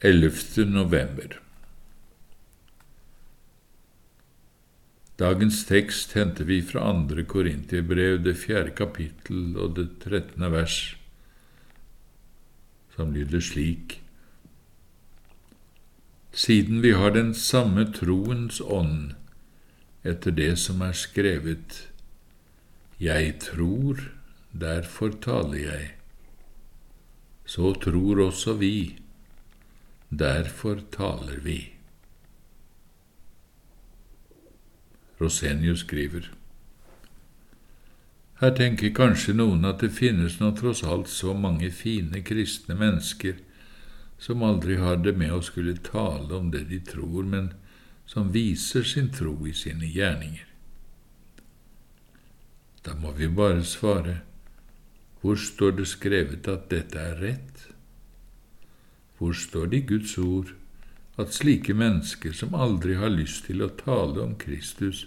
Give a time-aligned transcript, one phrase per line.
[0.00, 0.64] 11.
[0.64, 1.40] november.
[5.18, 10.76] Dagens tekst henter vi fra andre Korintiebrev, det fjerde kapittel og det trettende vers,
[12.94, 13.96] som lyder slik.
[16.30, 19.16] Siden vi har den samme troens ånd
[20.06, 21.88] etter det som er skrevet,
[23.00, 23.98] Jeg tror,
[24.50, 25.90] derfor taler jeg,
[27.46, 28.98] så tror også vi
[30.08, 31.72] Derfor taler vi.
[35.18, 36.30] Rosenius skriver
[38.40, 43.40] Her tenker kanskje noen at det finnes nå tross alt så mange fine kristne mennesker
[44.18, 47.52] som aldri har det med å skulle tale om det de tror, men
[48.06, 50.46] som viser sin tro i sine gjerninger.
[52.82, 54.20] Da må vi bare svare,
[55.20, 57.66] hvor står det skrevet at dette er rett?
[59.18, 60.54] Hvor står det i Guds ord
[61.18, 65.06] at slike mennesker som aldri har lyst til å tale om Kristus,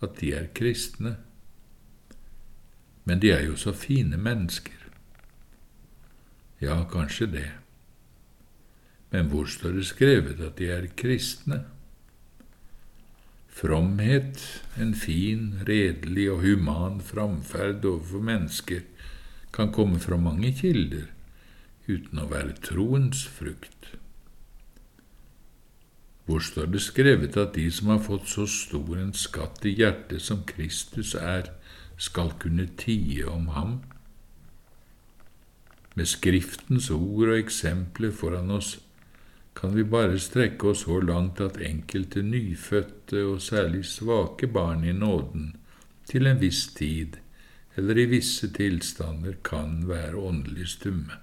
[0.00, 1.16] at de er kristne?
[3.04, 4.76] Men de er jo så fine mennesker.
[6.60, 7.48] Ja, kanskje det.
[9.10, 11.62] Men hvor står det skrevet at de er kristne?
[13.58, 14.38] Fromhet,
[14.78, 18.84] en fin, redelig og human framferd overfor mennesker,
[19.50, 21.08] kan komme fra mange kilder,
[21.88, 23.94] uten å være troens frukt.
[26.28, 30.20] Hvor står det skrevet at de som har fått så stor en skatt i hjertet
[30.20, 31.54] som Kristus er,
[31.96, 33.78] skal kunne tie om ham?
[35.96, 38.76] Med Skriftens ord og eksempler foran oss
[39.58, 44.92] kan vi bare strekke oss så langt at enkelte nyfødte og særlig svake barn i
[44.92, 45.56] nåden
[46.06, 47.16] til en viss tid
[47.74, 51.18] eller i visse tilstander kan være åndelig stumme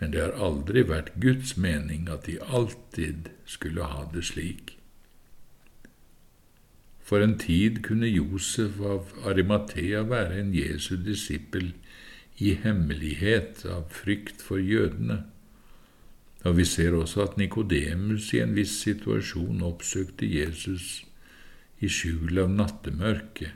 [0.00, 4.76] men det har aldri vært Guds mening at de alltid skulle ha det slik.
[7.04, 11.72] For en tid kunne Josef av Arimathea være en Jesu disippel
[12.40, 15.24] i hemmelighet av frykt for jødene,
[16.48, 21.02] og vi ser også at Nikodemus i en viss situasjon oppsøkte Jesus
[21.84, 23.52] i skjul av nattemørket,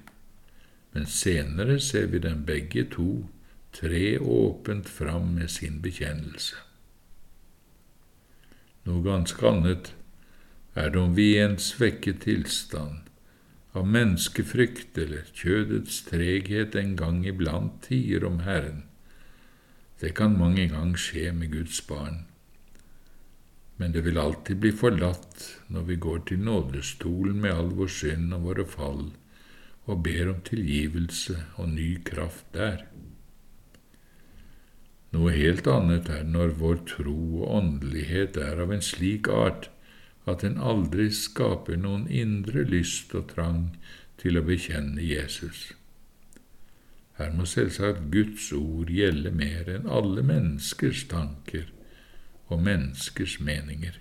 [0.93, 3.25] men senere ser vi dem begge to
[3.75, 6.57] tre åpent fram med sin bekjennelse.
[8.85, 9.95] Noe ganske annet
[10.75, 13.01] er det om vi i en svekket tilstand,
[13.75, 18.85] av menneskefrykt eller kjødets treghet en gang iblant tier om Herren.
[19.99, 22.23] Det kan mange gang skje med Guds barn,
[23.77, 28.35] men det vil alltid bli forlatt når vi går til nådestolen med all vår synd
[28.37, 29.09] og våre fall
[29.85, 32.85] og ber om tilgivelse og ny kraft der.
[35.15, 39.69] Noe helt annet er når vår tro og åndelighet er av en slik art
[40.27, 43.69] at den aldri skaper noen indre lyst og trang
[44.19, 45.69] til å bekjenne Jesus.
[47.21, 51.69] Her må selvsagt Guds ord gjelde mer enn alle menneskers tanker
[52.51, 54.01] og menneskers meninger.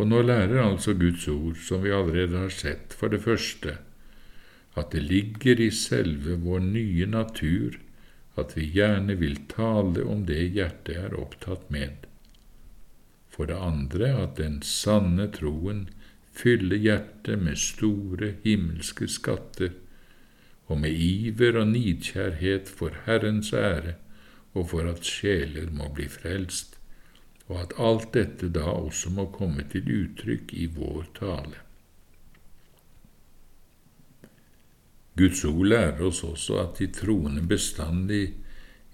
[0.00, 3.76] Og nå lærer altså Guds ord, som vi allerede har sett, for det første,
[4.74, 7.78] at det ligger i selve vår nye natur
[8.40, 12.06] at vi gjerne vil tale om det hjertet er opptatt med.
[13.32, 15.86] For det andre at den sanne troen
[16.32, 19.74] fyller hjertet med store himmelske skatter,
[20.70, 23.98] og med iver og nidkjærhet for Herrens ære
[24.52, 26.78] og for at sjeler må bli frelst,
[27.48, 31.60] og at alt dette da også må komme til uttrykk i vår tale.
[35.16, 38.22] Guds ord lærer oss også at de troende bestandig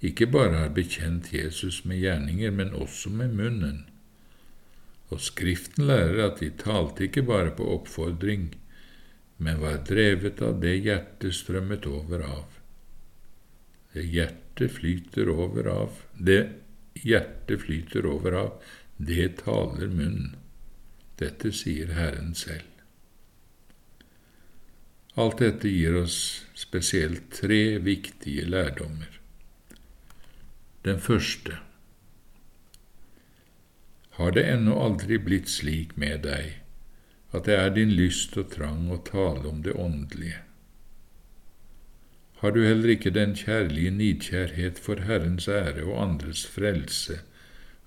[0.02, 3.84] ikke bare har bekjent Jesus med gjerninger, men også med munnen.
[5.10, 8.50] Og Skriften lærer at de talte ikke bare på oppfordring,
[9.38, 12.58] men var drevet av det hjertet strømmet over av.
[13.94, 16.42] Det hjertet flyter over av, det
[17.02, 18.50] hjertet flyter over av,
[18.98, 20.34] det taler munnen.
[21.18, 22.77] Dette sier Herren selv.
[25.18, 29.18] Alt dette gir oss spesielt tre viktige lærdommer.
[30.86, 31.56] Den første
[34.18, 36.60] Har det ennå aldri blitt slik med deg
[37.34, 40.38] at det er din lyst og trang å tale om det åndelige?
[42.38, 47.24] Har du heller ikke den kjærlige nidkjærhet for Herrens ære og andres frelse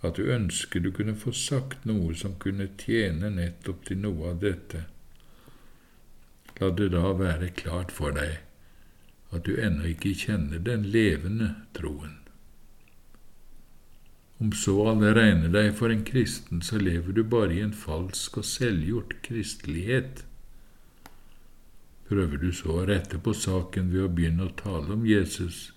[0.04, 4.44] at du ønsker du kunne få sagt noe som kunne tjene nettopp til noe av
[4.44, 4.90] dette?
[6.62, 8.40] La det da være klart for deg
[9.32, 12.18] at du ennå ikke kjenner den levende troen.
[14.42, 18.42] Om så alle regner deg for en kristen, så lever du bare i en falsk
[18.42, 20.24] og selvgjort kristelighet.
[22.10, 25.70] Prøver du så å rette på saken ved å begynne å tale om Jesus,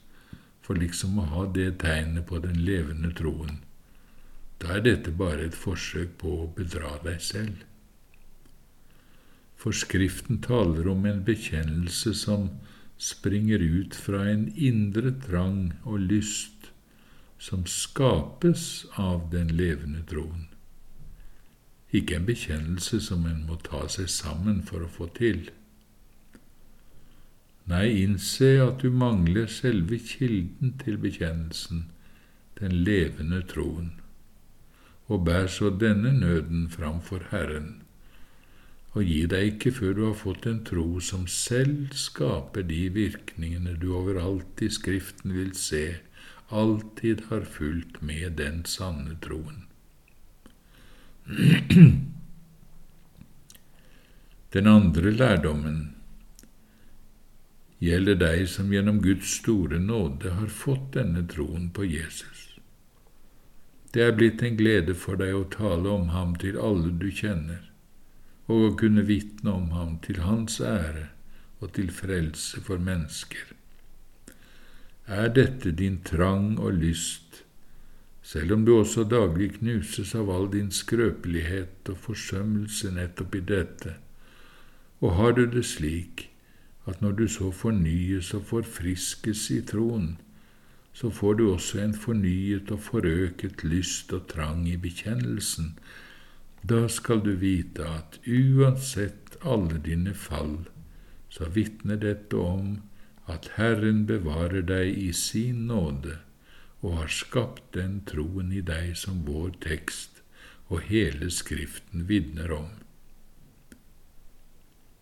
[0.65, 3.61] for liksom å ha det tegnet på den levende troen,
[4.59, 7.63] da er dette bare et forsøk på å bedra deg selv.
[9.65, 12.51] For Skriften taler om en bekjennelse som
[13.01, 16.67] springer ut fra en indre trang og lyst
[17.41, 20.51] som skapes av den levende troen.
[21.97, 25.47] Ikke en bekjennelse som en må ta seg sammen for å få til.
[27.73, 31.87] Nei, innse at du mangler selve kilden til bekjennelsen,
[32.61, 33.95] den levende troen,
[35.09, 37.84] og bær så denne nøden framfor Herren
[38.95, 43.75] og gi deg ikke før du har fått en tro som selv skaper de virkningene
[43.83, 45.99] du overalt i Skriften vil se,
[46.55, 49.65] alltid har fulgt med den sanne troen.
[54.55, 55.79] Den andre lærdommen
[57.83, 62.55] gjelder deg som gjennom Guds store nåde har fått denne troen på Jesus.
[63.91, 67.74] Det er blitt en glede for deg å tale om ham til alle du kjenner
[68.47, 71.09] og å kunne vitne om ham til hans ære
[71.61, 73.55] og til frelse for mennesker.
[75.07, 77.45] Er dette din trang og lyst,
[78.25, 83.97] selv om du også daglig knuses av all din skrøpelighet og forsømmelse nettopp i dette,
[85.01, 86.31] og har du det slik
[86.89, 90.15] at når du så fornyes og forfriskes i troen,
[90.95, 95.75] så får du også en fornyet og forøket lyst og trang i bekjennelsen,
[96.67, 100.63] da skal du vite at uansett alle dine fall,
[101.29, 102.79] så vitner dette om
[103.29, 106.17] at Herren bevarer deg i sin nåde
[106.81, 110.23] og har skapt den troen i deg som vår tekst
[110.73, 112.73] og hele Skriften vitner om.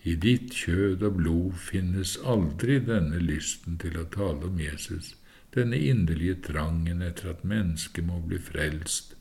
[0.02, 5.14] I ditt kjød og blod finnes aldri denne lysten til å tale om Jesus,
[5.54, 9.14] denne inderlige trangen etter at mennesket må bli frelst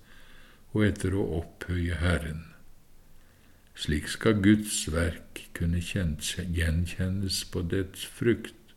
[0.72, 2.46] og etter å opphøye Herren.
[3.76, 8.76] Slik skal Guds verk kunne gjenkjennes på dets frukt,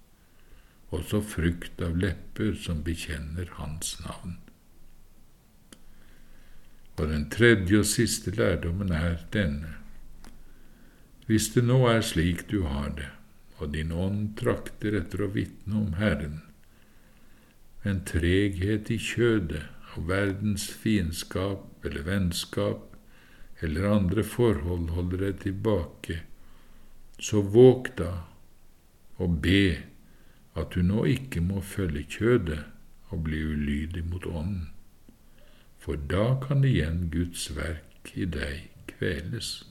[0.94, 4.38] også frukt av lepper som bekjenner Hans navn.
[6.94, 9.75] Og den tredje og siste lærdommen er denne.
[11.26, 13.11] Hvis det nå er slik du har det,
[13.58, 16.43] og din ånd trakter etter å vitne om Herren,
[17.85, 22.94] en treghet i kjødet og verdens fiendskap eller vennskap
[23.62, 26.20] eller andre forhold holder deg tilbake,
[27.19, 28.12] så våg da
[29.23, 29.76] og be
[30.58, 32.62] at du nå ikke må følge kjødet
[33.14, 34.70] og bli ulydig mot ånden,
[35.79, 39.62] for da kan igjen Guds verk i deg kveles.